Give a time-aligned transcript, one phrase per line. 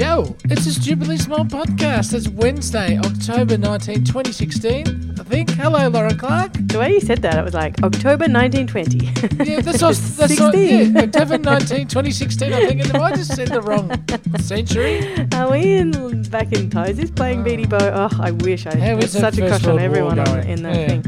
[0.00, 2.14] Yo, it's a Stupidly Small podcast.
[2.14, 5.14] It's Wednesday, October 19, 2016.
[5.20, 5.50] I think.
[5.50, 6.54] Hello, Lauren Clark.
[6.54, 8.96] The way you said that, it was like October 1920.
[9.44, 10.94] Yeah, that's what, that's what, 16.
[10.94, 12.50] yeah, October 19, 2016.
[12.50, 12.86] I think.
[12.86, 13.92] Have I just said the wrong
[14.38, 15.04] century?
[15.34, 15.90] Are we in
[16.30, 18.08] back in Toesies playing uh, Beatie Bow?
[18.10, 20.88] Oh, I wish I How is such a crush on everyone on, in that Yeah.
[20.88, 21.04] thing.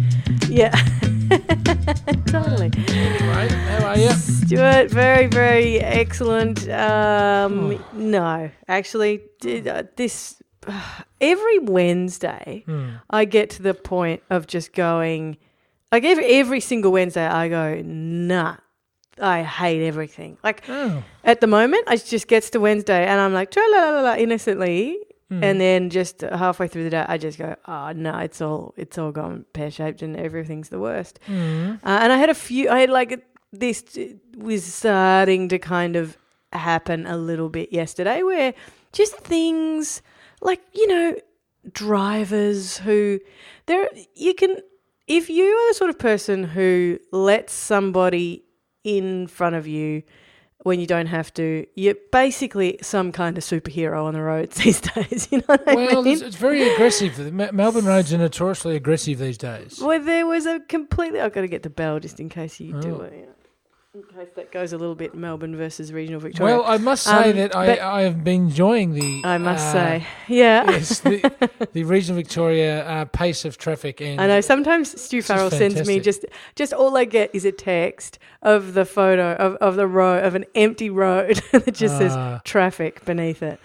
[0.51, 1.09] Yeah.
[2.27, 2.71] totally.
[2.89, 4.11] Anyway, how are you?
[4.13, 6.69] Stuart, very, very excellent.
[6.69, 10.43] Um, no, actually, did, uh, this
[11.21, 12.91] every Wednesday, Hmm.
[13.11, 15.37] I get to the point of just going,
[15.91, 18.57] like every, every single Wednesday, I go, nah,
[19.21, 20.39] I hate everything.
[20.43, 23.91] Like Oh, at the moment, it just gets to Wednesday and I'm like, tra la
[23.91, 24.99] la la innocently.
[25.41, 28.99] And then just halfway through the day, I just go, oh no, it's all it's
[28.99, 31.21] all gone pear shaped and everything's the worst.
[31.29, 31.75] mm.
[31.77, 32.69] Uh, and I had a few.
[32.69, 33.85] I had like this
[34.37, 36.17] was starting to kind of
[36.53, 38.55] happen a little bit yesterday, where
[38.93, 40.03] just things
[40.41, 41.17] like you know
[41.73, 43.21] drivers who
[43.67, 44.57] there you can
[45.07, 48.45] if you are the sort of person who lets somebody
[48.85, 50.03] in front of you
[50.63, 54.81] when you don't have to, you're basically some kind of superhero on the roads these
[54.81, 55.29] days.
[55.31, 56.13] You know what I well, mean?
[56.15, 57.33] it's, it's very aggressive.
[57.33, 59.81] Melbourne roads are notoriously aggressive these days.
[59.81, 61.21] Well, there was a completely.
[61.21, 63.05] I've got to get the bell just in case you do Oh.
[63.05, 63.29] it.
[63.95, 66.57] In case that goes a little bit Melbourne versus regional Victoria.
[66.57, 69.21] Well, I must say Um, that I, I have been enjoying the.
[69.23, 70.65] I must uh, say, yeah.
[70.71, 74.41] yes, the, the regional Victoria uh, pace of traffic and I know.
[74.41, 76.25] Sometimes Stu Farrell sends me just
[76.57, 80.35] just all I get is a text of the photo of, of the road of
[80.37, 81.99] an empty road that just Ah.
[81.99, 83.61] says traffic beneath it.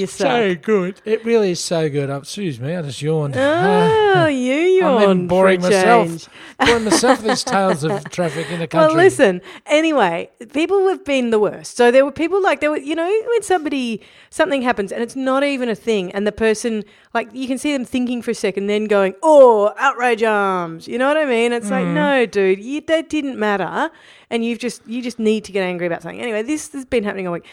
[0.00, 1.00] It's so good.
[1.04, 2.10] It really is so good.
[2.10, 3.36] Oh, excuse me, I just yawned.
[3.36, 4.96] Oh, you yawned.
[4.96, 6.28] I'm even boring myself.
[6.58, 8.94] Boring myself with these tales of traffic in the country.
[8.94, 9.40] Well, listen.
[9.66, 11.76] Anyway, people have been the worst.
[11.76, 15.16] So there were people like there were, you know, when somebody something happens and it's
[15.16, 18.34] not even a thing, and the person like you can see them thinking for a
[18.34, 21.52] second, then going, "Oh, outrage arms." You know what I mean?
[21.52, 21.94] It's like, mm.
[21.94, 23.90] no, dude, you, that didn't matter,
[24.30, 26.20] and you've just you just need to get angry about something.
[26.20, 27.46] Anyway, this has been happening all week.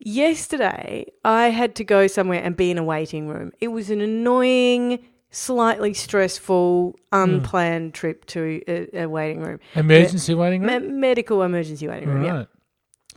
[0.00, 3.52] Yesterday, I had to go somewhere and be in a waiting room.
[3.60, 5.00] It was an annoying,
[5.30, 7.16] slightly stressful, hmm.
[7.16, 9.58] unplanned trip to a, a waiting room.
[9.74, 11.00] Emergency waiting Me- room.
[11.00, 12.26] medical emergency waiting room, right.
[12.40, 12.44] yeah.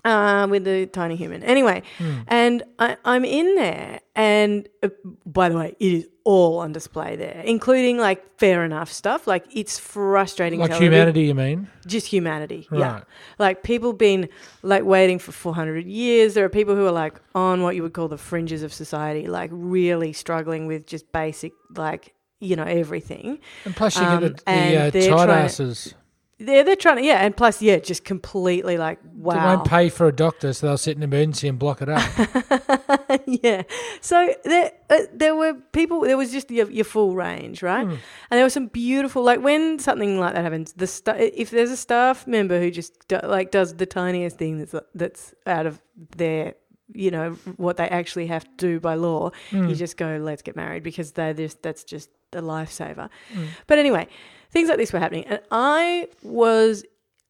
[0.03, 1.43] Uh, with the tiny human.
[1.43, 2.21] Anyway, Hmm.
[2.27, 4.89] and I, I'm in there, and uh,
[5.27, 9.27] by the way, it is all on display there, including like fair enough stuff.
[9.27, 10.59] Like it's frustrating.
[10.59, 11.67] Like humanity, you mean?
[11.85, 12.67] just humanity.
[12.71, 13.01] Yeah.
[13.37, 14.27] Like people been
[14.63, 16.33] like waiting for 400 years.
[16.33, 19.27] There are people who are like on what you would call the fringes of society,
[19.27, 23.37] like really struggling with just basic, like, you know, everything.
[23.65, 25.83] And plus, you Um, get the, the uh, tight asses.
[25.89, 25.95] to-
[26.41, 27.23] asses They're, they're trying to, yeah.
[27.25, 30.77] And plus, yeah, just completely like, that They won't pay for a doctor, so they'll
[30.77, 33.21] sit in emergency and block it up.
[33.25, 33.63] yeah.
[34.01, 36.01] So there, uh, there were people.
[36.01, 37.85] There was just your, your full range, right?
[37.85, 37.91] Hmm.
[38.29, 40.73] And there was some beautiful, like when something like that happens.
[40.73, 44.57] The sta- if there's a staff member who just do, like does the tiniest thing
[44.59, 45.81] that's that's out of
[46.17, 46.55] their,
[46.93, 49.67] you know, what they actually have to do by law, Hmm.
[49.69, 53.09] you just go, let's get married because they just that's just a lifesaver.
[53.33, 53.45] Hmm.
[53.67, 54.07] But anyway,
[54.51, 56.83] things like this were happening, and I was,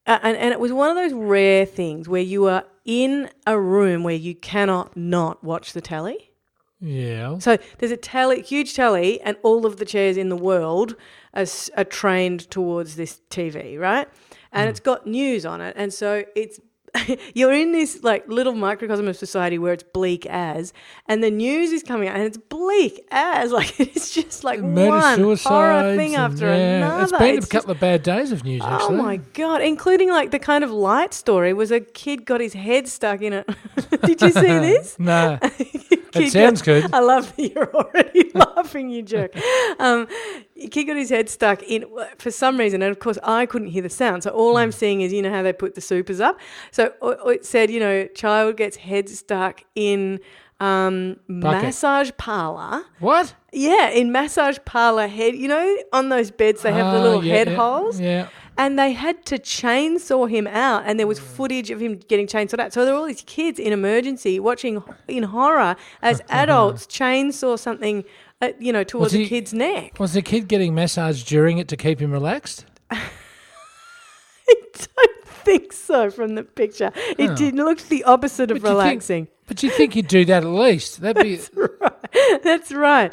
[0.08, 3.60] uh, and and it was one of those rare things where you are in a
[3.60, 6.32] room where you cannot not watch the telly.
[6.80, 7.38] yeah.
[7.40, 10.96] So there's a telly, huge telly, and all of the chairs in the world
[11.34, 11.46] are,
[11.78, 14.08] are trained towards this TV, right?
[14.54, 16.60] And it's got news on it, and so it's
[17.34, 20.74] you're in this like little microcosm of society where it's bleak as,
[21.08, 24.90] and the news is coming out, and it's bleak as, like it's just like Murder,
[25.26, 26.78] one horror thing after yeah.
[26.78, 27.04] another.
[27.04, 28.96] It's been It's a just- couple of bad days of news, Actually.
[28.96, 29.62] Oh my god!
[29.62, 33.34] Including like the kind of light story was a kid got his head stuck in
[33.34, 33.50] it.
[34.06, 34.98] Did you see this?
[35.00, 35.40] No,
[36.12, 36.94] Kid it sounds got- good.
[36.94, 39.32] I love that you're already laughing, you jerk.
[39.80, 40.08] Um,
[40.70, 41.86] kid got his head stuck in
[42.18, 44.24] for some reason, and of course I couldn't hear the sound.
[44.24, 44.58] So all Hmm.
[44.58, 46.40] I'm seeing is you know how they put the supers up.
[46.72, 46.94] So
[47.28, 50.20] it said you know child gets head stuck in
[50.60, 51.64] um, Bucket.
[51.64, 52.84] massage parlor.
[53.00, 53.34] What?
[53.52, 55.36] Yeah, in massage parlor head.
[55.36, 58.28] You know on those beds they have the Ah, little yeah, head yeah, holes Yeah.
[58.58, 62.60] and they had to chainsaw him out and there was footage of him getting chainsawed
[62.60, 67.58] out so there were all these kids in emergency watching in horror as adults chainsaw
[67.58, 68.04] something
[68.42, 71.68] uh, you know towards he- a kid's neck Was the kid getting massaged during it
[71.70, 72.66] to keep him relaxed?
[72.92, 72.98] i
[74.48, 77.36] don't think so from the picture it Oh.
[77.36, 80.44] did look the opposite of But you think- relaxing But you think you'd do that
[80.44, 81.02] at least?
[81.02, 81.40] That'd be.
[82.44, 83.12] that's right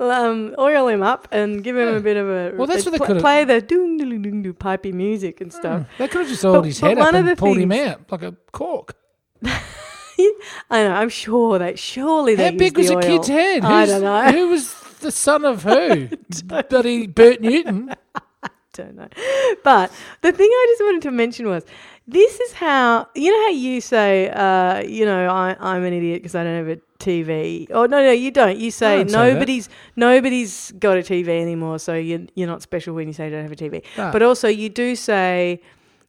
[0.00, 2.98] um, oil him up and give him a bit of a Well, that's what they
[2.98, 6.44] pl- could've- play the doom doom doom pipey music and stuff They could have just
[6.44, 8.94] oiled But- his head up and the pulled him out like a cork.
[10.70, 10.92] I know.
[10.94, 13.64] I'm sure that surely they How big was a kid's head?
[13.64, 14.32] I Who's- don't know.
[14.32, 16.08] Who was the son of who?
[16.68, 17.94] Bloody Bert Newton.
[18.42, 19.08] I don't know.
[19.64, 19.90] But
[20.22, 21.64] the thing I just wanted to mention was
[22.06, 26.22] this is how you know how you say, uh, you know, I, I'm an idiot
[26.22, 27.66] because I don't have a TV.
[27.70, 28.58] Oh no, no, you don't.
[28.58, 32.94] You say don't say nobody's nobody's got a TV anymore, so you you're not special
[32.94, 33.82] when you say you don't have a TV.
[33.96, 34.10] No.
[34.12, 35.60] But also you do say,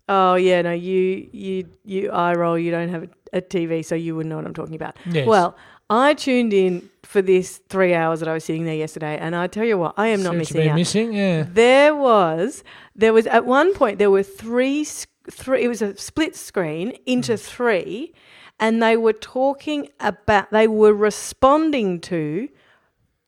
[0.10, 2.58] oh yeah, no, you you you eye roll.
[2.58, 4.98] You don't have a, a TV, so you wouldn't know what I'm talking about.
[5.06, 5.28] Yes.
[5.28, 5.56] Well,
[5.90, 9.48] I tuned in for this three hours that I was sitting there yesterday, and I
[9.48, 10.76] tell you what, I am not missing out.
[10.76, 11.14] missing?
[11.14, 11.46] Yeah.
[11.48, 12.64] There was,
[12.96, 14.86] there was at one point there were three,
[15.30, 15.64] three.
[15.64, 17.40] It was a split screen into mm.
[17.40, 18.14] three,
[18.60, 20.52] and they were talking about.
[20.52, 22.48] They were responding to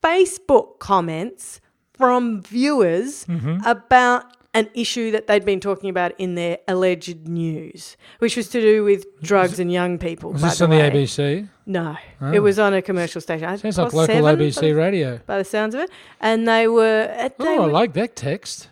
[0.02, 1.60] Facebook comments
[1.92, 3.64] from viewers mm-hmm.
[3.64, 4.24] about
[4.54, 8.84] an issue that they'd been talking about in their alleged news, which was to do
[8.84, 10.32] with drugs and young people.
[10.32, 10.90] Was by this the on the way.
[10.90, 11.48] ABC?
[11.66, 12.32] No, Oh.
[12.32, 13.48] it was on a commercial station.
[13.58, 15.18] Sounds like local ABC radio.
[15.26, 15.90] by the sounds of it,
[16.20, 17.08] and they were.
[17.18, 18.68] uh, They Oh, I like that text.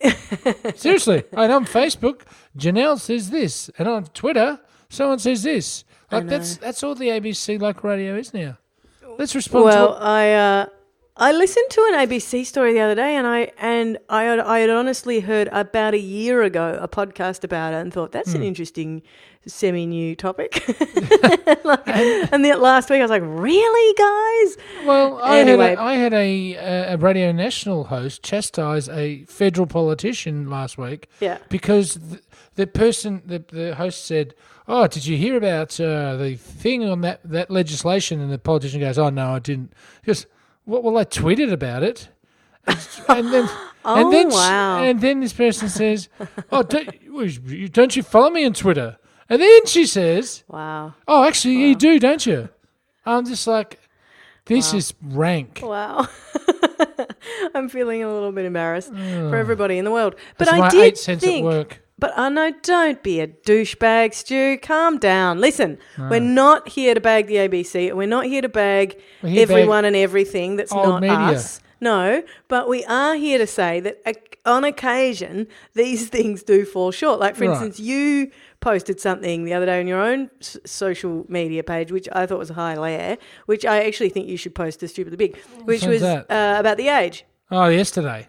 [0.74, 2.22] Seriously, and on Facebook,
[2.56, 4.58] Janelle says this, and on Twitter,
[4.88, 5.84] someone says this.
[6.10, 8.56] Like that's that's all the ABC local radio is now.
[9.18, 10.66] Let's respond Well, I uh,
[11.22, 14.60] I listened to an ABC story the other day, and I and I had, I
[14.60, 18.38] had honestly heard about a year ago a podcast about it, and thought that's Hmm.
[18.38, 19.02] an interesting
[19.46, 20.64] semi-new topic.
[21.64, 24.56] Like, and then last week I was like, really, guys?
[24.86, 25.18] well.
[25.22, 25.70] I Anyway.
[25.70, 26.54] had a, I had a,
[26.94, 31.38] a Radio National host chastise a federal politician last week Yeah.
[31.50, 32.20] because the,
[32.54, 34.34] the person the, the host said,
[34.66, 38.80] "Oh, did you hear about uh, the thing on that that legislation?" And the politician
[38.80, 39.72] goes, "Oh no, I didn't."
[40.06, 40.26] Goes,
[40.66, 42.08] "Well, well I tweeted about it."
[43.08, 43.48] And, then,
[43.84, 44.82] Oh, and then, sh- oh, wow.
[44.82, 46.08] and then this person says,
[46.52, 48.98] "Oh, don't, you- don't you follow me on Twitter?"
[49.28, 50.94] And then she says, Wow.
[51.08, 52.48] "Oh, actually, you do, don't you?"
[53.06, 53.80] I'm just like,
[54.46, 54.78] "This Wow.
[54.78, 56.08] is rank." Wow.
[57.54, 59.34] I'm feeling a little bit embarrassed for mm.
[59.34, 60.14] everybody in the world.
[60.36, 61.80] But That's I did think.
[62.00, 64.58] But I know, don't be a douchebag, Stu.
[64.62, 65.40] Calm down.
[65.40, 67.92] Listen, we're not here to bag the ABC.
[67.94, 71.16] We're not here to bag here everyone and everything that's not media.
[71.16, 71.60] us.
[71.82, 74.12] No, but we are here to say that uh,
[74.44, 77.20] on occasion these things do fall short.
[77.20, 77.52] Like, for Right.
[77.52, 78.30] instance, you
[78.60, 82.38] posted something the other day on your own s- social media page, which I thought
[82.38, 85.84] was a high layer, which I actually think you should post to Stupidly Big, which
[85.86, 87.24] was uh, about the age.
[87.50, 88.28] Oh, yesterday.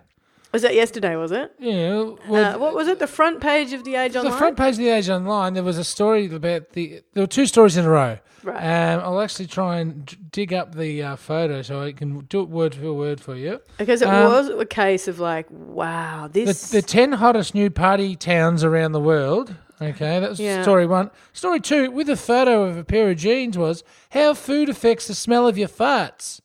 [0.51, 1.53] Was that yesterday, was it?
[1.59, 2.11] Yeah.
[2.27, 2.99] Well, uh, what was it?
[2.99, 4.31] The front page of the Age Online.
[4.31, 7.01] the front page of the Age Online, there was a story about the.
[7.13, 8.17] There were two stories in a row.
[8.43, 8.57] Right.
[8.57, 12.41] Um, I'll actually try and d- dig up the uh, photo so I can do
[12.41, 13.61] it word for word for you.
[13.77, 16.71] Because it Um, was a case of like, wow, The, this.
[16.71, 19.53] the 10 hottest new party towns around the world.
[19.79, 20.63] Okay, that was Yeah.
[20.63, 21.11] story one.
[21.33, 25.15] Story two, with a photo of a pair of jeans, was how food affects the
[25.15, 26.41] smell of your farts.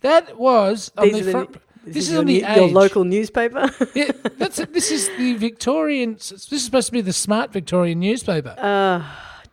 [0.00, 1.52] That was on These the front.
[1.52, 2.72] the- this is your, on the your Age.
[2.72, 3.70] local newspaper.
[3.94, 4.72] Yeah, that's it.
[4.72, 6.14] This is the Victorian.
[6.14, 8.54] This is supposed to be the smart Victorian newspaper.
[8.58, 9.02] uh,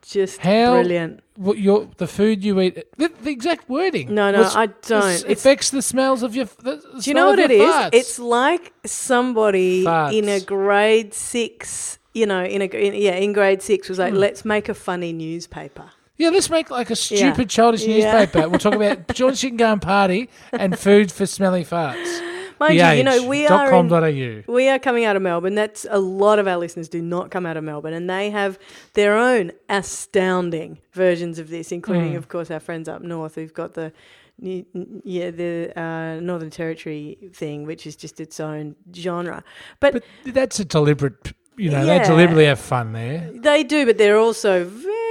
[0.01, 1.21] just How- brilliant.
[1.37, 2.75] what your the food you eat.
[2.97, 4.13] The, the exact wording.
[4.13, 5.13] No, no, was- I don't.
[5.15, 6.45] It's- affects the smells of your.
[6.45, 7.61] The, the Do you know what it is?
[7.71, 7.89] farts.
[7.93, 10.13] It's like somebody Farts.
[10.17, 14.13] in a grade six, you know, in a in, yeah, in grade six was like,
[14.13, 15.89] let's make a funny newspaper.
[16.17, 16.29] Yeah.
[16.29, 16.95] Let's make like a Yeah.
[17.31, 18.11] stupid childish Yeah.
[18.13, 18.49] newspaper.
[18.49, 22.21] We'll talk about George can go party and food for smelly farts.
[22.59, 25.55] Mind you, you know, we are in, we are coming out of Melbourne.
[25.55, 28.57] That's a lot of our listeners do not come out of Melbourne, and they have
[28.93, 32.17] their own astounding versions of this, including, Mm.
[32.17, 33.91] of course, our friends up north who've got the.
[34.39, 34.65] new-
[35.03, 39.43] Yeah, the uh, Northern Territory thing, which is just its own genre.
[39.79, 41.33] But, But that's a deliberate.
[41.57, 41.99] You know, Yeah.
[41.99, 43.29] they deliberately have fun there.
[43.33, 45.02] They do, but they're also very.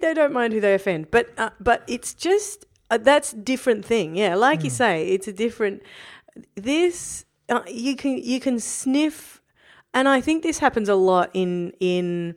[0.00, 1.10] They don't mind who they offend.
[1.10, 4.16] But uh, but it's just uh, that's different thing.
[4.16, 5.82] Yeah, like you say, it's a different.
[6.54, 9.40] This uh, you can you can sniff,
[9.92, 12.36] and I think this happens a lot in in.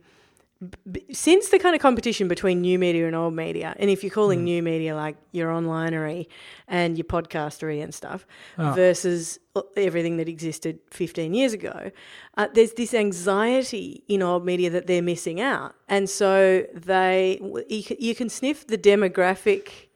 [1.12, 4.40] Since the kind of competition between new media and old media, and if you're calling
[4.40, 4.44] mm.
[4.44, 6.26] new media like your onlinery
[6.68, 8.26] and your podcastery and stuff,
[8.58, 8.72] Oh.
[8.72, 9.38] versus
[9.76, 11.90] everything that existed 15 years ago,
[12.36, 15.74] uh, there's this anxiety in old media that they're missing out.
[15.88, 19.88] And so they, you can, sniff the demographic.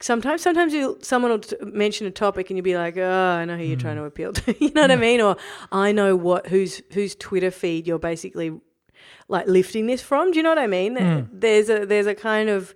[0.00, 3.44] Sometimes, sometimes you someone will t- mention a topic and you'll be like, "Oh, I
[3.44, 4.00] know who you're trying mm.
[4.00, 5.00] to appeal to." you know what I mm.
[5.00, 5.20] mean?
[5.20, 5.36] Or
[5.70, 8.60] I know what whose whose Twitter feed you're basically
[9.30, 10.30] like lifting this from.
[10.32, 10.96] Do you know what I mean?
[10.96, 11.20] Hmm.
[11.32, 12.74] There's a there's a kind of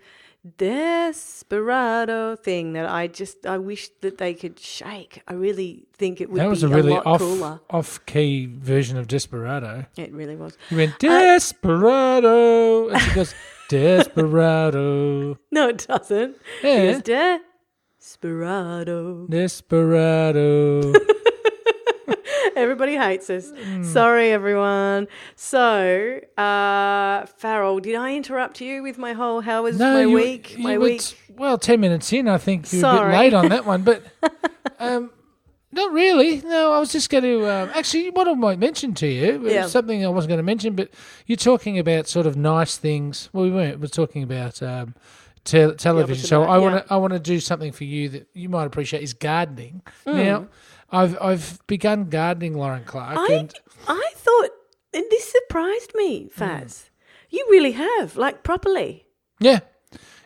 [0.58, 5.22] desperado thing that I just I wish that they could shake.
[5.26, 7.60] I really think it would That was be a really lot off cooler.
[7.70, 9.86] off key version of Desperado.
[9.96, 10.56] It really was.
[10.70, 13.34] You went uh, Desperado, and she goes,
[13.68, 15.38] Desperado.
[15.50, 16.36] No, it doesn't.
[16.62, 16.82] Yeah.
[16.82, 17.40] It goes,
[17.98, 19.26] Desperado.
[19.28, 20.92] Desperado.
[22.56, 23.50] Everybody hates us.
[23.50, 23.82] Hmm.
[23.82, 25.08] Sorry, everyone.
[25.36, 30.56] So, uh, Farrell, did I interrupt you with my whole how was my you- week?
[30.56, 31.00] you my week.
[31.00, 33.82] t- well, 10 minutes in, I think you're a bit late on that one.
[33.82, 34.02] But
[34.78, 35.10] um,
[35.72, 36.40] not really.
[36.42, 37.50] No, I was just going to.
[37.50, 39.66] Um, actually, what I might mention to you, Yeah.
[39.66, 40.90] something I wasn't going to mention, but
[41.26, 43.28] you're talking about sort of nice things.
[43.32, 43.80] Well, we weren't.
[43.80, 44.62] We're talking about.
[44.62, 44.94] Um,
[45.44, 46.26] te- television.
[46.26, 46.62] So I yeah.
[46.62, 49.82] want to I want to do something for you that you might appreciate is gardening.
[50.06, 50.14] Mm.
[50.24, 50.46] Now,
[50.94, 53.54] I've I've begun gardening, Lauren Clark, I, and
[53.88, 54.50] I thought,
[54.92, 56.30] and this surprised me.
[56.36, 56.90] Faz.
[57.30, 59.06] You really have, like, properly.
[59.40, 59.60] yeah,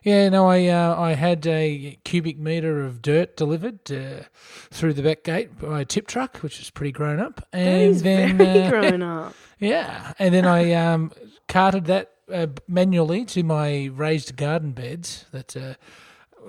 [0.05, 0.29] yeah.
[0.29, 4.25] No, I uh, I had a cubic meter of dirt delivered uh,
[4.71, 7.91] through the back gate by a tip truck, which is pretty grown up, That and
[7.91, 9.35] is then very uh, grown up.
[9.59, 11.13] yeah, and then I um,
[11.49, 15.57] carted that uh, manually to my raised garden beds that.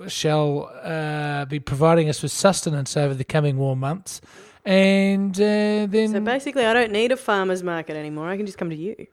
[0.08, 4.20] Shall uh, be providing us with sustenance over the coming warm months,
[4.64, 8.28] and uh, then So basically, I don't need a farmer's market anymore.
[8.28, 9.06] I can just come to you.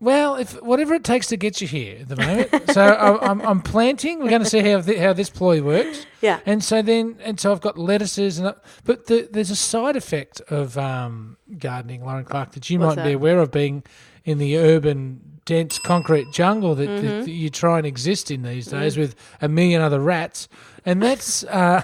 [0.00, 2.70] Well, if whatever it takes to get you here at the moment.
[2.72, 4.18] so I, I'm, I'm planting.
[4.18, 6.04] We're going to see how th- how this ploy works.
[6.20, 6.40] Yeah.
[6.44, 10.42] And so then, and so I've got lettuces and, but the, there's a side effect
[10.48, 13.82] of um, gardening, Lauren Clark, that you What's might be aware of being
[14.24, 17.20] in the urban, dense concrete jungle that, Mm-hmm.
[17.24, 20.48] that, you try and exist in these days with a million other rats,
[20.84, 21.44] and that's.
[21.54, 21.82] Uh,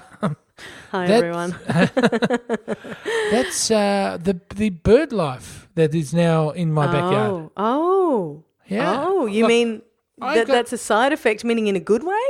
[0.91, 1.55] Hi, That- everyone.
[3.31, 7.31] that's uh, the the bird life that is now in my backyard.
[7.31, 9.03] Oh, oh, Yeah.
[9.05, 9.25] oh!
[9.25, 9.81] You Look, mean
[10.19, 12.25] that got- that's a side effect, meaning in a good way,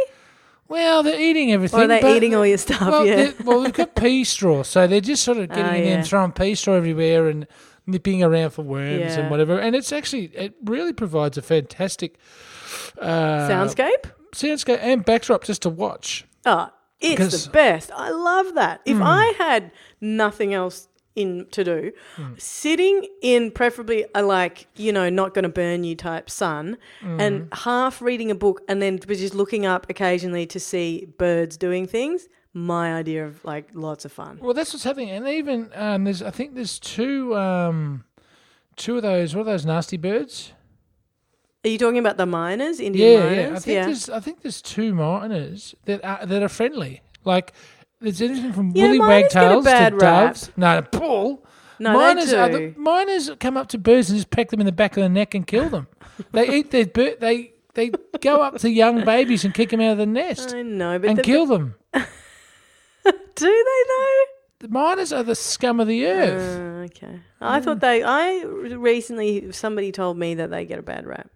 [0.68, 1.80] Well, they're eating everything.
[1.80, 2.82] or are they eating all your stuff?
[2.82, 3.32] Well, yeah.
[3.44, 5.98] well, we've got pea straw, so they're just sort of getting Ah, in there yeah.
[5.98, 7.48] and throwing pea straw everywhere and
[7.86, 9.20] nipping around for worms Yeah.
[9.22, 9.60] and whatever.
[9.60, 12.18] And it's actually it really provides a fantastic
[13.00, 14.12] uh, Soundscape.
[14.34, 16.26] soundscape and backdrop just to watch.
[16.46, 16.70] Oh,
[17.00, 17.92] it's Because- the best.
[17.96, 18.82] I love that.
[18.86, 18.92] Hmm.
[18.92, 22.34] If I had nothing else in to do, Hmm.
[22.38, 27.20] sitting in preferably a like you know not going to burn you type sun, Hmm.
[27.20, 31.86] and half reading a book, and then just looking up occasionally to see birds doing
[31.86, 32.30] things.
[32.54, 34.40] My idea of like lots of fun.
[34.42, 35.10] Well, that's what's happening.
[35.10, 38.04] And even um, there's, I think there's two, um,
[38.76, 39.34] two of those.
[39.36, 40.52] What are those nasty birds?
[41.64, 43.20] Are you talking about the miners, Yeah, Indian yeah.
[43.20, 43.66] I miners?
[43.66, 47.02] think there's, I think there's two miners that are that are friendly.
[47.24, 47.54] Like
[48.00, 49.94] there's anything from Yeah, woolly miners wagtails to rap.
[49.98, 50.52] doves.
[50.58, 51.46] No, Paul.
[51.80, 54.72] No, miners are the miners come up to birds and just peck them in the
[54.72, 55.88] back of the neck and kill them.
[56.32, 57.20] they eat their bird.
[57.20, 60.64] They they go up to young babies and kick them out of the nest I
[60.64, 61.76] know, but and the, kill them.
[63.36, 64.24] do they though?
[64.60, 66.60] The miners are the scum of the earth.
[66.60, 67.20] Uh, okay.
[67.40, 68.04] I thought they.
[68.04, 71.32] I recently somebody told me that they get a bad rap,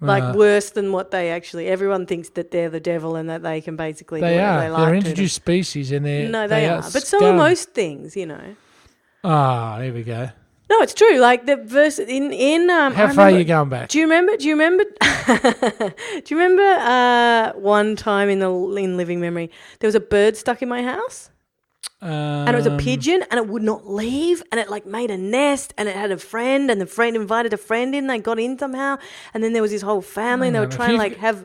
[0.00, 1.68] like Uh, worse than what they actually.
[1.68, 4.20] Everyone thinks that they're the devil and that they can basically.
[4.20, 4.60] they do whatever are.
[4.60, 6.28] They They're like to introduced species and they're.
[6.28, 6.82] No, they, are.
[6.82, 7.36] But so are scum.
[7.36, 8.56] most things, you know.
[9.22, 10.30] Ah, here we go.
[10.70, 11.18] No, it's true.
[11.18, 12.70] Like the verse in in.
[12.70, 13.88] Um, How far are you going back?
[13.90, 14.36] Do you remember?
[14.36, 14.84] Do you remember?
[16.24, 20.36] do you remember uh, one time in the in living memory there was a bird
[20.36, 21.30] stuck in my house?
[22.00, 25.10] and it was a Um, pigeon and it would not leave and it like made
[25.10, 28.18] a nest and it had a friend and the friend invited a friend in they
[28.18, 28.98] got in somehow
[29.32, 31.38] and then there was this whole family and they were trying to like have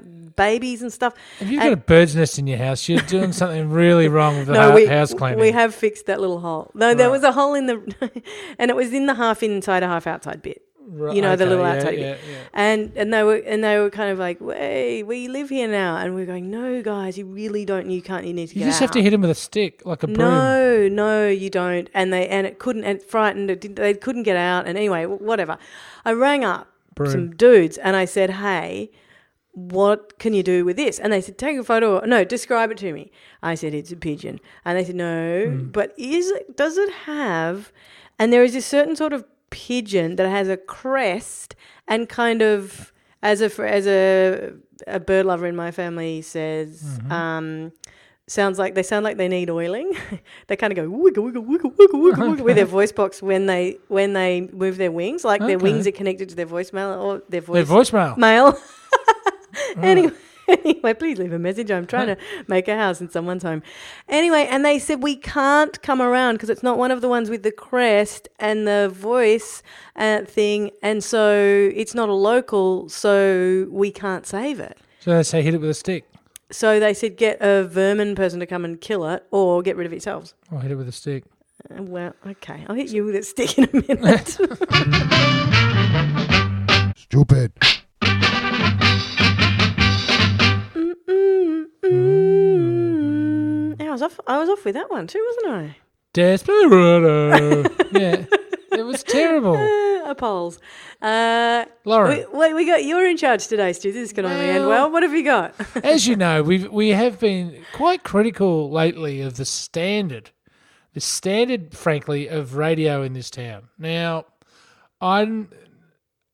[0.47, 3.31] babies and stuff If you've and- got a bird's nest in your house, you're doing
[3.41, 5.39] something really wrong with the no we, house cleaning.
[5.39, 7.77] we have fixed that little hole no there was a hole in the
[8.59, 11.45] and it was in the half inside a half outside bit Right, you know, the
[11.45, 12.19] little yeah, outside yeah, bit.
[12.27, 12.37] yeah.
[12.65, 15.97] and and they were and they were kind of like hey we live here now
[15.97, 18.65] and we are going no guys you really don't you can't you need to You
[18.65, 20.17] just have to hit him with a stick, like a broom.
[20.17, 21.87] No, no, you don't.
[21.93, 22.85] And they and it couldn't.
[22.85, 23.51] And it frightened.
[23.51, 24.65] It didn't, they couldn't get out.
[24.67, 25.59] And anyway, whatever.
[26.05, 27.11] I rang up Broom.
[27.11, 28.89] some dudes and I said, "Hey,
[29.53, 31.99] what can you do with this?" And they said, "Take a photo.
[32.05, 33.11] No, describe it to me."
[33.43, 35.65] I said, "It's a pigeon." And they said, "No, Hmm.
[35.71, 36.55] but is it?
[36.57, 37.71] Does it have?"
[38.17, 41.55] And there is a certain sort of pigeon that has a crest
[41.87, 44.53] and kind of as a as a
[44.87, 46.81] a bird lover in my family says.
[46.83, 47.11] Mm-hmm.
[47.11, 47.71] Um,
[48.27, 49.91] sounds like they sound like they need oiling.
[50.47, 53.47] they kind of go wiggle wiggle wiggle wiggle wiggle wiggle with their voice box when
[53.47, 57.23] they when they move their wings, like their wings are connected to their voicemail or
[57.29, 58.15] their Their voice voicemail.
[58.17, 58.57] mail.
[59.77, 60.13] anyway.
[60.49, 61.69] Anyway, please leave a message.
[61.69, 63.61] I'm trying to make a house in someone's home.
[64.07, 67.29] Anyway, and they said we can't come around because it's not one of the ones
[67.29, 69.61] with the crest and the voice
[69.95, 74.79] uh, thing, and so it's not a local, so we can't save it.
[75.01, 76.05] So they say hit it with a stick.
[76.51, 79.85] So they said get a vermin person to come and kill it or get rid
[79.85, 80.33] of it yourselves.
[80.51, 81.25] Or hit it with a stick.
[81.69, 82.65] Uh, Well, okay.
[82.67, 84.29] I'll hit you with a stick in a minute.
[86.97, 87.51] Stupid.
[94.01, 94.19] Was off.
[94.27, 95.75] I was off with that one too, wasn't I?
[96.13, 97.61] Desperado.
[97.91, 98.25] yeah,
[98.71, 99.57] it was terrible.
[100.09, 100.59] Uh, polls.
[101.03, 103.91] Uh, Lauren, we, wait, we got you're in charge today, Stu.
[103.91, 104.91] This is going to only end Well- well.
[104.91, 105.53] What have you got?
[105.83, 110.31] as you know, we we have been quite critical lately of the standard,
[110.95, 113.69] the standard, frankly, of radio in this town.
[113.77, 114.25] Now,
[114.99, 115.49] I'm,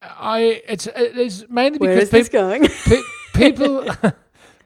[0.02, 2.70] I it's it's mainly Where because is this going?
[2.86, 3.02] pe-
[3.34, 3.90] people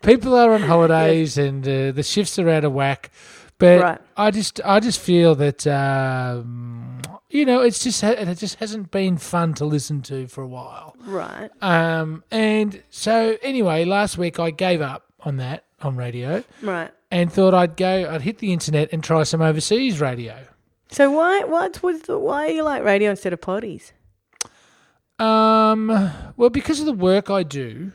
[0.02, 3.12] people are on holidays and uh, the shifts are out of whack.
[3.58, 4.02] But Right.
[4.16, 9.18] I just I just feel that um, you know it's just it just hasn't been
[9.18, 10.96] fun to listen to for a while.
[11.06, 11.50] right.
[11.62, 16.90] Um, and so anyway, last week I gave up on that on radio Right.
[17.12, 20.38] and thought I'd go I'd hit the internet and try some overseas radio.
[20.90, 23.92] So why what was the, why you like radio instead of potties?
[25.20, 25.88] Um,
[26.38, 27.92] well, because of the work I do.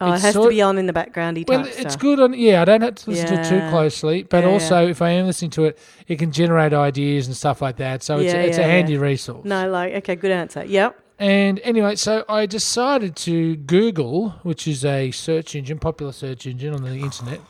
[0.00, 2.34] Oh, it has to be on in the backgroundy type Well, it's good on.
[2.34, 5.10] Yeah, I don't have to listen to it too closely, but Yeah, also if I
[5.10, 8.02] am listening to it, it can generate ideas and stuff like that.
[8.02, 8.72] So it's Yeah, a, it's yeah, a yeah.
[8.74, 9.44] handy resource.
[9.44, 10.64] No, like okay, good answer.
[10.64, 10.98] Yep.
[11.18, 16.74] And anyway, so I decided to Google, which is a search engine, popular search engine
[16.74, 17.40] on the internet.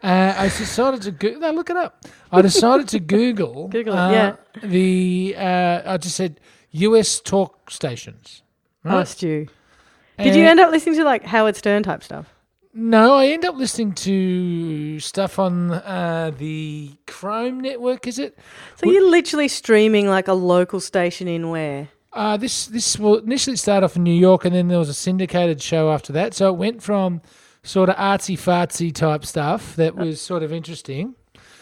[0.00, 2.04] Uh, I decided to go- no, look it up.
[2.30, 4.36] I decided to Google, Google it, uh, yeah.
[4.62, 6.38] the uh, I just said
[6.70, 7.18] U.S.
[7.18, 8.42] talk stations.
[8.84, 9.06] Right?
[9.08, 9.48] Stu.
[10.18, 12.34] Did you end up listening to like Howard Stern type stuff?
[12.74, 18.06] No, I end up listening to stuff on uh, the Chrome network.
[18.06, 18.38] Is it?
[18.76, 21.88] So you're literally streaming like a local station in where?
[22.12, 24.94] Uh, this this will initially start off in New York, and then there was a
[24.94, 26.34] syndicated show after that.
[26.34, 27.20] So it went from
[27.62, 31.14] sort of artsy fartsy type stuff that was sort of interesting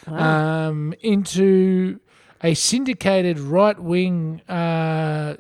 [0.07, 1.99] um, into
[2.43, 5.37] a syndicated right wing uh,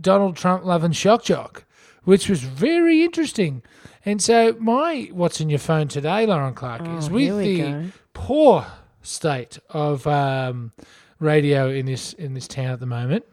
[0.00, 1.64] Donald Trump loving shock jock,
[2.10, 3.62] which was very interesting.
[4.04, 7.84] And so my what's in your phone today, Lauren Clark, is Oh, with the go.
[8.14, 8.66] poor
[9.00, 10.72] state of um,
[11.20, 13.24] radio in this in this town at the moment.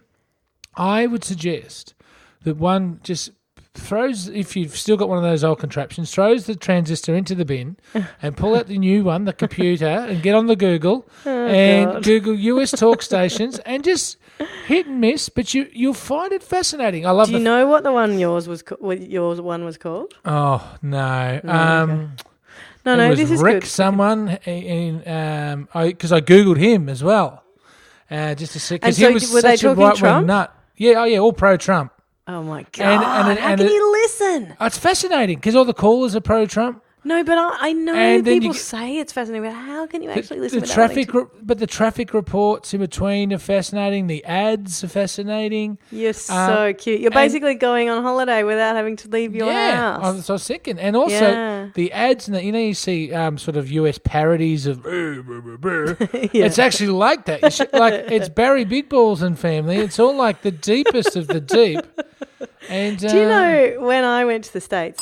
[0.75, 1.95] I would suggest
[2.43, 3.31] that one just
[3.77, 7.45] throws, if you've still got one of those old contraptions, throws the transistor into the
[7.45, 7.77] bin
[8.21, 11.93] and pull out the new one, the computer, and get on the Google and Oh,
[11.93, 12.03] God.
[12.03, 14.17] Google US talk stations and just
[14.67, 15.29] hit and miss.
[15.29, 17.05] But you you'll find it fascinating.
[17.05, 17.33] I love it.
[17.33, 18.61] Do you know what the one yours was?
[18.63, 20.13] Co- yours one was called?
[20.25, 21.39] oh no.
[21.43, 22.15] No, Um,
[22.85, 23.69] No, no, this is Rick good.
[23.69, 27.43] someone in um I because I googled him as well,
[28.09, 29.93] uh, just to see And because so he was were they such a talking right
[29.93, 30.27] wing Trump?
[30.27, 30.53] nut.
[30.77, 31.91] Yeah, oh yeah, all pro Trump.
[32.27, 32.85] Oh my god!
[32.85, 34.55] And- and- How and can it- you listen?
[34.59, 36.83] It's fascinating because all the callers are pro Trump.
[37.07, 39.87] No, but I, I know And then you people get- say it's fascinating, but how
[39.87, 40.59] can you actually listen?
[40.61, 44.07] To the without traffic, wanting re- but the traffic reports in between are fascinating.
[44.07, 45.77] The ads are fascinating.
[45.91, 46.99] You're so cute.
[46.99, 50.15] You're Uh, and- basically going on holiday without having to leave your yeah, I house.
[50.15, 51.67] was, I was thinking, and also Yeah.
[51.75, 54.85] the ads and you know you see um, sort of US parodies of.
[56.33, 57.41] It's actually like that.
[57.41, 59.77] You should, like it's Barry Big Balls and family.
[59.77, 61.79] It's all like the deepest of the deep.
[62.69, 65.01] And Do you uh, know when I went to the states?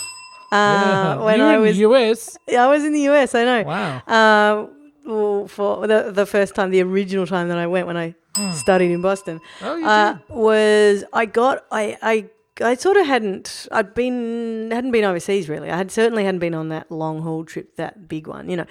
[0.56, 2.38] Uh, yeah, when you're I in the US.
[2.50, 3.36] I was in the US.
[3.36, 3.64] I know.
[3.64, 3.98] Wow.
[4.18, 8.16] Uh, for the the first time, the original time that I went when I
[8.54, 10.22] studied in Boston, Oh, you uh, did.
[10.30, 12.16] was I got I I.
[12.62, 13.68] I sort of hadn't.
[13.70, 15.70] I'd been hadn't been overseas really.
[15.70, 18.66] I had certainly hadn't been on that long haul trip, that big one, you know.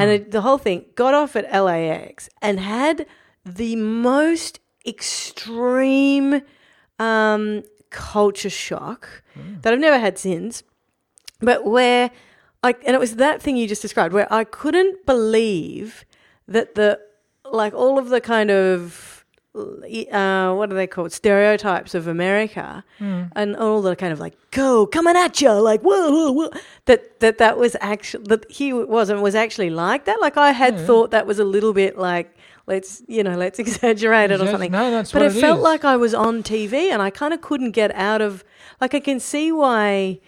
[0.00, 3.06] And it, the whole thing got off at LAX and had
[3.46, 6.42] the most extreme
[6.98, 9.22] um, culture shock
[9.62, 10.62] that I've never had since.
[11.42, 12.10] But where
[12.62, 16.04] I and it was that thing you just described where I couldn't believe
[16.48, 17.00] that the
[17.50, 19.24] like all of the kind of
[19.54, 21.12] uh, what are they called?
[21.12, 26.10] Stereotypes of America and all the kind of like go coming at you like whoa,
[26.10, 26.50] whoa, whoa
[26.86, 30.20] that that that was actually that he wasn't was actually like that.
[30.20, 32.34] Like I had thought that was a little bit like
[32.66, 34.72] let's you know let's exaggerate it or something.
[34.72, 35.64] no, that's but it it felt is.
[35.64, 38.44] like I was on TV and I kind of couldn't get out of
[38.80, 40.20] like I can see why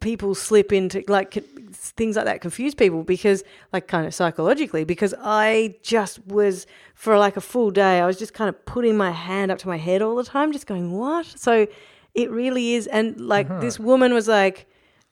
[0.00, 1.32] people slip into like
[1.72, 7.18] things like that confuse people because like kind of psychologically because I just was for
[7.18, 9.76] like a full day I was just kind of putting my hand up to my
[9.76, 11.26] head all the time just going what?
[11.26, 11.66] So
[12.14, 13.60] it really is and like uh-huh.
[13.60, 14.66] this woman was like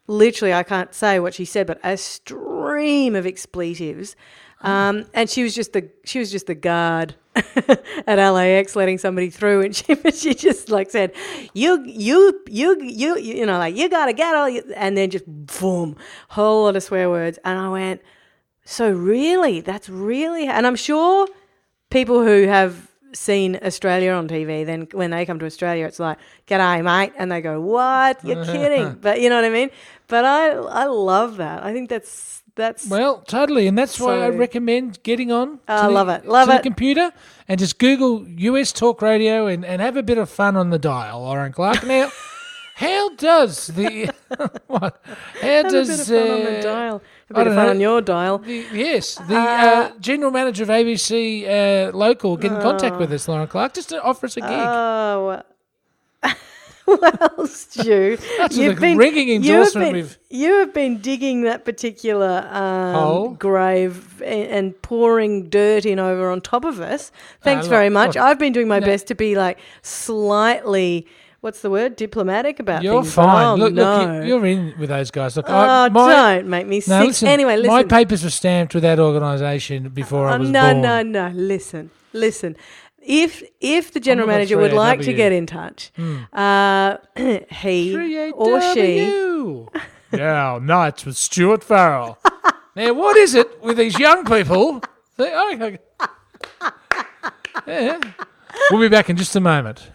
[0.07, 4.17] literally I can't say what she said but a stream of expletives
[4.63, 9.29] um, and she was just the she was just the guard at LAX letting somebody
[9.29, 11.13] through, and she she just like said,
[11.53, 15.25] "You you you you you know like you gotta get all," you, and then just
[15.27, 15.97] boom,
[16.29, 18.03] whole lot of swear words, and I went,
[18.65, 21.27] "So really, that's really," and I'm sure
[21.91, 26.19] people who have seen Australia on TV, then when they come to Australia, it's like,
[26.47, 28.25] "G'day, mate," and they go, "What?
[28.25, 29.71] You're kidding?" But you know what I mean.
[30.07, 31.65] But I I love that.
[31.65, 35.61] I think that's That's Well, totally, and that's why I recommend getting on.
[35.67, 36.57] I the- love it, love to it.
[36.59, 37.11] The computer
[37.49, 40.79] and just Google US Talk Radio and, and have a bit of fun on the
[40.79, 41.85] dial, Lauren Clark.
[41.87, 42.11] Now,
[42.75, 44.11] how does the
[44.67, 45.03] what?
[45.41, 47.03] How have does a bit of fun on the uh, dial.
[47.31, 47.71] A bit of fun know.
[47.71, 48.39] on your dial.
[48.39, 53.29] The, yes, the uh, general manager of ABC uh, local get in contact with us,
[53.29, 54.51] Lauren Clark, just to offer us a gig.
[54.51, 55.43] Oh.
[56.87, 62.47] well, Stu, That's you've been ringing you have been, you have been digging that particular
[62.51, 67.13] um, grave and, and pouring dirt in over on top of us.
[67.43, 68.17] Thanks look, very much.
[68.17, 68.25] look.
[68.25, 68.87] I've been doing my No.
[68.87, 71.07] best to be like slightly.
[71.41, 71.97] What's the word?
[71.97, 73.15] Diplomatic about You're things.
[73.15, 73.47] fine.
[73.47, 73.99] Oh, look, no.
[74.05, 75.37] look, you- you're in with those guys.
[75.37, 77.05] Look, Oh, I, my, don't make me sick.
[77.05, 77.73] listen, anyway, listen.
[77.75, 80.81] my papers were stamped with that organisation before I Oh, was no, born.
[80.83, 81.35] No, no, no.
[81.35, 82.57] Listen, listen.
[83.05, 85.93] If if the general manager would like to get in touch,
[86.33, 86.97] uh,
[87.51, 89.67] he or she.
[90.15, 92.19] Now, nights with Stuart Farrell.
[92.77, 94.83] now, what is it with these young people?
[95.17, 95.79] They, oh,
[97.67, 97.99] yeah.
[98.71, 99.91] We'll be back in just a moment.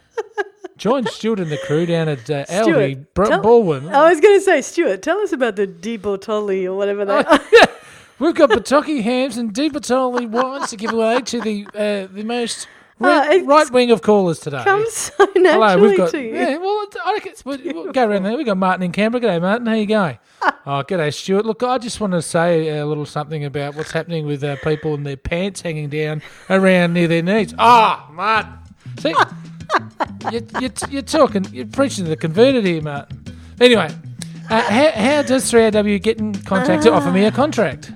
[0.77, 3.89] Join Stuart and the crew down at uh, Aldi Stuart, Br- tell- Baldwin.
[3.89, 7.13] I was going to say, Stuart, tell us about the De Bortoli or whatever they
[7.23, 7.39] are.
[8.19, 12.23] We've got Bataki hams and De Bortoli wines to give away to the uh, the
[12.23, 12.67] most
[12.99, 14.63] Oh, it's- right wing of callers today.
[14.63, 16.33] comes so naturally Hello, we've got to you.
[16.33, 16.57] yeah.
[16.57, 18.35] Well, I reckon it's, we'll, we'll go around there.
[18.35, 19.21] We've got Martin in Canberra.
[19.21, 19.67] G'day, Martin.
[19.67, 20.17] How you going?
[20.65, 21.45] oh, g'day, Stuart.
[21.45, 24.93] Look, I just want to say a little something about what's happening with uh, people
[24.95, 27.53] and their pants hanging down around near their knees.
[27.59, 28.53] Ah, Martin.
[28.99, 29.09] See,
[30.31, 33.23] you, you, you're talking, you're preaching to the converted here, Martin.
[33.61, 33.93] Anyway,
[34.49, 37.91] uh, how, how does 3AW get in contact to offer me a contract?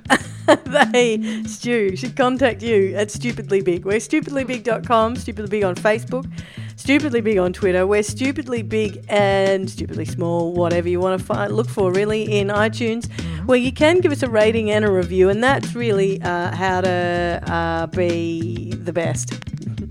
[0.65, 3.86] they, Stu, should contact you at Stupidly Big.
[3.86, 6.30] We're stupidlybig.com, Stupidly Big on Facebook,
[6.75, 7.86] Stupidly Big on Twitter.
[7.86, 12.47] We're Stupidly Big and Stupidly Small, whatever you want to find, look for really in
[12.47, 13.10] iTunes,
[13.45, 16.82] where you can give us a rating and a review, and that's really uh, how
[16.82, 19.34] to uh, be the best.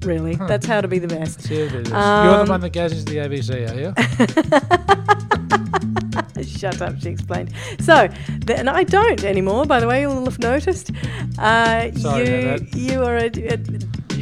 [0.02, 1.42] Really, that's how to be the best.
[1.42, 1.88] See what it is.
[1.90, 3.92] You're Um, the one that goes into the ABC, are you?
[6.58, 7.52] Shut up, she explained.
[7.80, 8.08] So,
[8.46, 10.90] th- and I don't anymore, by the way, you'll have noticed.
[11.38, 12.74] Uh, Sorry you, that.
[12.74, 13.56] you are a, a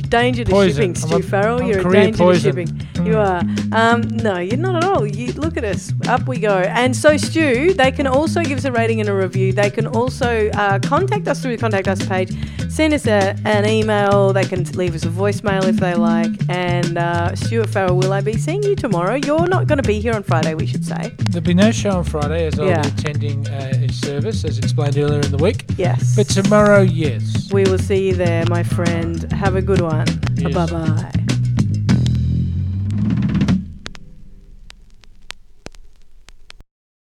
[0.09, 0.95] danger to Poison.
[0.95, 1.61] shipping, I'm Stu a- Farrell.
[1.61, 2.55] I'm You're a danger poison.
[2.55, 3.07] to shipping.
[3.07, 3.43] You are.
[3.73, 5.07] Um, no, you're not at all.
[5.07, 5.93] You Look at us.
[6.09, 6.59] Up we go.
[6.59, 9.53] And so, Stu, they can also give us a rating and a review.
[9.53, 12.35] They can also uh, contact us through the Contact Us page,
[12.69, 14.33] send us a, an email.
[14.33, 16.31] They can leave us a voicemail if they like.
[16.49, 19.15] And uh, Stuart Farrell, will I be seeing you tomorrow?
[19.17, 21.13] You're not going to be here on Friday, we should say.
[21.31, 24.97] There'll be no show on Friday as I'll be attending uh, his service, as explained
[24.97, 25.65] earlier in the week.
[25.77, 26.17] Yes.
[26.17, 27.53] But tomorrow, yes.
[27.53, 29.31] We will see you there, my friend.
[29.33, 30.07] Have a good one.
[30.37, 30.55] Yes.
[30.55, 31.28] Bye bye.